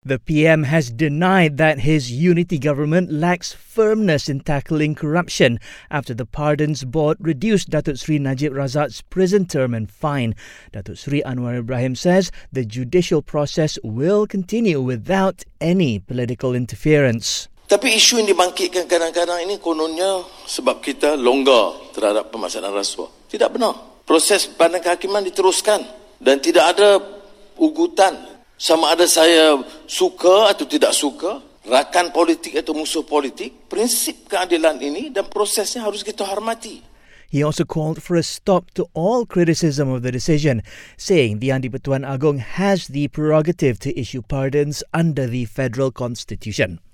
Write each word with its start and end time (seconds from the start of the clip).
The 0.00 0.16
PM 0.18 0.64
has 0.64 0.88
denied 0.88 1.58
that 1.60 1.84
his 1.84 2.10
unity 2.10 2.56
government 2.58 3.12
lacks 3.12 3.52
firmness 3.52 4.32
in 4.32 4.40
tackling 4.40 4.94
corruption 4.94 5.60
after 5.90 6.16
the 6.16 6.24
Pardons 6.24 6.88
Board 6.88 7.20
reduced 7.20 7.68
Datuk 7.68 8.00
Sri 8.00 8.16
Najib 8.16 8.56
Razak's 8.56 9.04
prison 9.12 9.44
term 9.44 9.76
and 9.76 9.92
fine. 9.92 10.32
Datuk 10.72 10.96
Sri 10.96 11.20
Anwar 11.20 11.60
Ibrahim 11.60 11.92
says 11.92 12.32
the 12.48 12.64
judicial 12.64 13.20
process 13.20 13.76
will 13.84 14.24
continue 14.26 14.80
without 14.80 15.44
any 15.60 16.00
political 16.00 16.56
interference. 16.56 17.52
Tapi 17.68 18.00
isu 18.00 18.24
yang 18.24 18.32
dibangkitkan 18.32 18.88
kadang-kadang 18.88 19.44
ini 19.44 19.60
kononnya 19.60 20.24
sebab 20.48 20.80
kita 20.80 21.12
longgar 21.20 21.92
terhadap 21.92 22.32
pemasaran 22.32 22.72
rasuah. 22.72 23.28
Tidak 23.28 23.52
benar. 23.52 24.00
Proses 24.08 24.48
banding 24.48 24.80
kehakiman 24.80 25.20
diteruskan 25.28 25.84
dan 26.16 26.40
tidak 26.40 26.72
ada 26.72 26.96
ugutan 27.60 28.29
sama 28.60 28.92
ada 28.92 29.08
saya 29.08 29.56
suka 29.88 30.52
atau 30.52 30.68
tidak 30.68 30.92
suka, 30.92 31.40
rakan 31.64 32.12
politik 32.12 32.60
atau 32.60 32.76
musuh 32.76 33.00
politik, 33.00 33.72
prinsip 33.72 34.28
keadilan 34.28 34.76
ini 34.84 35.08
dan 35.08 35.24
prosesnya 35.32 35.80
harus 35.80 36.04
kita 36.04 36.28
hormati. 36.28 36.84
He 37.32 37.40
also 37.40 37.64
called 37.64 38.02
for 38.04 38.20
a 38.20 38.26
stop 38.26 38.68
to 38.76 38.84
all 38.92 39.24
criticism 39.24 39.88
of 39.88 40.04
the 40.04 40.12
decision, 40.12 40.60
saying 41.00 41.40
the 41.40 41.56
Andi 41.56 41.72
Pertuan 41.72 42.04
Agong 42.04 42.42
has 42.42 42.92
the 42.92 43.08
prerogative 43.08 43.80
to 43.80 43.96
issue 43.96 44.20
pardons 44.20 44.84
under 44.92 45.24
the 45.24 45.48
federal 45.48 45.88
constitution. 45.88 46.84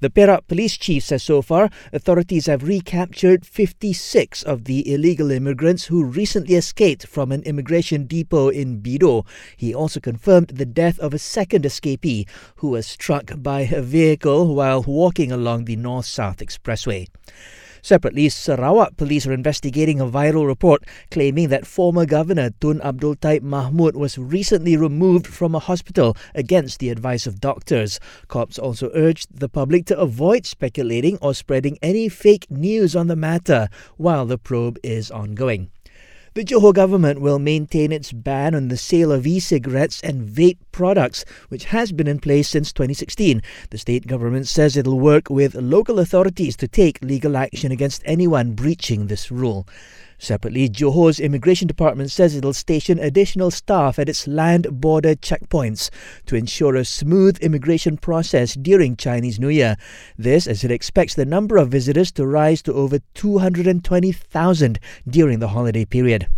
The 0.00 0.10
Perak 0.10 0.46
police 0.46 0.76
chief 0.76 1.02
says 1.02 1.24
so 1.24 1.42
far 1.42 1.70
authorities 1.92 2.46
have 2.46 2.62
recaptured 2.62 3.44
56 3.44 4.44
of 4.44 4.64
the 4.64 4.92
illegal 4.94 5.32
immigrants 5.32 5.86
who 5.86 6.04
recently 6.04 6.54
escaped 6.54 7.04
from 7.04 7.32
an 7.32 7.42
immigration 7.42 8.04
depot 8.04 8.48
in 8.48 8.80
Bidor. 8.80 9.26
He 9.56 9.74
also 9.74 9.98
confirmed 9.98 10.48
the 10.48 10.66
death 10.66 11.00
of 11.00 11.14
a 11.14 11.18
second 11.18 11.64
escapee 11.64 12.28
who 12.56 12.68
was 12.68 12.86
struck 12.86 13.32
by 13.42 13.62
a 13.62 13.82
vehicle 13.82 14.54
while 14.54 14.84
walking 14.84 15.32
along 15.32 15.64
the 15.64 15.74
North 15.74 16.06
South 16.06 16.36
Expressway. 16.38 17.08
Separately, 17.82 18.28
Sarawak 18.28 18.96
police 18.96 19.26
are 19.26 19.32
investigating 19.32 20.00
a 20.00 20.06
viral 20.06 20.46
report 20.46 20.84
claiming 21.10 21.48
that 21.48 21.66
former 21.66 22.06
Governor 22.06 22.50
Tun 22.60 22.80
Abdul 22.82 23.16
Taib 23.16 23.42
Mahmud 23.42 23.96
was 23.96 24.18
recently 24.18 24.76
removed 24.76 25.26
from 25.26 25.54
a 25.54 25.60
hospital 25.60 26.16
against 26.34 26.78
the 26.78 26.90
advice 26.90 27.26
of 27.26 27.40
doctors. 27.40 28.00
Cops 28.28 28.58
also 28.58 28.90
urged 28.94 29.40
the 29.40 29.48
public 29.48 29.86
to 29.86 29.98
avoid 29.98 30.46
speculating 30.46 31.18
or 31.22 31.34
spreading 31.34 31.78
any 31.82 32.08
fake 32.08 32.50
news 32.50 32.96
on 32.96 33.06
the 33.06 33.16
matter 33.16 33.68
while 33.96 34.26
the 34.26 34.38
probe 34.38 34.78
is 34.82 35.10
ongoing. 35.10 35.70
The 36.34 36.44
Johor 36.44 36.72
government 36.72 37.20
will 37.20 37.40
maintain 37.40 37.90
its 37.90 38.12
ban 38.12 38.54
on 38.54 38.68
the 38.68 38.76
sale 38.76 39.10
of 39.10 39.26
e 39.26 39.40
cigarettes 39.40 40.00
and 40.02 40.28
vape 40.28 40.58
products, 40.78 41.24
which 41.48 41.64
has 41.64 41.90
been 41.90 42.06
in 42.06 42.20
place 42.20 42.48
since 42.48 42.72
2016. 42.72 43.42
The 43.70 43.78
state 43.78 44.06
government 44.06 44.46
says 44.46 44.76
it'll 44.76 45.00
work 45.00 45.28
with 45.28 45.56
local 45.56 45.98
authorities 45.98 46.56
to 46.58 46.68
take 46.68 47.02
legal 47.02 47.36
action 47.36 47.72
against 47.72 48.00
anyone 48.04 48.52
breaching 48.52 49.08
this 49.08 49.28
rule. 49.28 49.66
Separately, 50.20 50.68
Johor's 50.68 51.18
immigration 51.18 51.66
department 51.66 52.12
says 52.12 52.36
it'll 52.36 52.52
station 52.52 53.00
additional 53.00 53.50
staff 53.50 53.98
at 53.98 54.08
its 54.08 54.28
land 54.28 54.80
border 54.80 55.16
checkpoints 55.16 55.90
to 56.26 56.36
ensure 56.36 56.76
a 56.76 56.84
smooth 56.84 57.38
immigration 57.38 57.96
process 57.96 58.54
during 58.54 58.96
Chinese 58.96 59.40
New 59.40 59.48
Year. 59.48 59.76
This 60.16 60.46
as 60.46 60.62
it 60.62 60.70
expects 60.70 61.14
the 61.16 61.24
number 61.24 61.56
of 61.56 61.70
visitors 61.70 62.12
to 62.12 62.24
rise 62.24 62.62
to 62.62 62.72
over 62.74 63.00
220,000 63.14 64.78
during 65.08 65.40
the 65.40 65.48
holiday 65.48 65.84
period. 65.84 66.28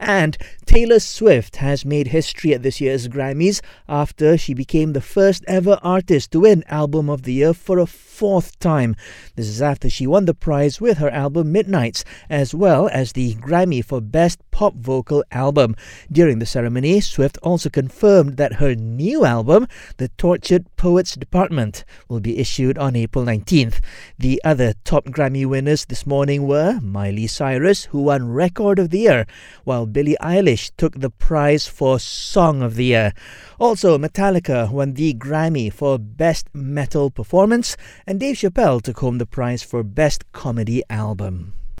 And 0.00 0.38
Taylor 0.64 0.98
Swift 0.98 1.56
has 1.56 1.84
made 1.84 2.08
history 2.08 2.54
at 2.54 2.62
this 2.62 2.80
year's 2.80 3.06
Grammys 3.06 3.60
after 3.86 4.38
she 4.38 4.54
became 4.54 4.94
the 4.94 5.02
first 5.02 5.44
ever 5.46 5.78
artist 5.82 6.30
to 6.32 6.40
win 6.40 6.64
Album 6.68 7.10
of 7.10 7.24
the 7.24 7.34
Year 7.34 7.52
for 7.52 7.78
a 7.78 7.86
fourth 8.20 8.58
time. 8.58 8.94
This 9.34 9.48
is 9.48 9.62
after 9.62 9.88
she 9.88 10.06
won 10.06 10.26
the 10.26 10.34
prize 10.34 10.78
with 10.78 10.98
her 10.98 11.08
album 11.08 11.52
Midnights, 11.52 12.04
as 12.28 12.54
well 12.54 12.86
as 12.92 13.12
the 13.12 13.34
Grammy 13.36 13.82
for 13.82 14.02
Best 14.02 14.40
Pop 14.50 14.74
Vocal 14.74 15.24
Album. 15.32 15.74
During 16.12 16.38
the 16.38 16.44
ceremony, 16.44 17.00
Swift 17.00 17.38
also 17.42 17.70
confirmed 17.70 18.36
that 18.36 18.60
her 18.60 18.74
new 18.74 19.24
album, 19.24 19.66
The 19.96 20.08
Tortured 20.18 20.66
Poets 20.76 21.14
Department, 21.14 21.82
will 22.10 22.20
be 22.20 22.36
issued 22.36 22.76
on 22.76 22.94
April 22.94 23.24
19th. 23.24 23.80
The 24.18 24.38
other 24.44 24.74
top 24.84 25.06
Grammy 25.06 25.46
winners 25.46 25.86
this 25.86 26.06
morning 26.06 26.46
were 26.46 26.78
Miley 26.82 27.26
Cyrus, 27.26 27.84
who 27.86 28.02
won 28.02 28.28
Record 28.28 28.78
of 28.78 28.90
the 28.90 28.98
Year, 28.98 29.26
while 29.64 29.86
Billie 29.86 30.18
Eilish 30.20 30.72
took 30.76 31.00
the 31.00 31.08
prize 31.08 31.66
for 31.66 31.98
Song 31.98 32.60
of 32.60 32.74
the 32.74 32.84
Year. 32.84 33.14
Also, 33.58 33.96
Metallica 33.96 34.70
won 34.70 34.92
the 34.92 35.14
Grammy 35.14 35.72
for 35.72 35.98
Best 35.98 36.48
Metal 36.52 37.10
Performance, 37.10 37.78
and 38.10 38.18
Dave 38.18 38.34
Chappelle 38.34 38.82
took 38.82 38.98
home 38.98 39.18
the 39.18 39.24
prize 39.24 39.62
for 39.62 39.84
Best 39.84 40.32
Comedy 40.32 40.82
Album. 40.90 41.52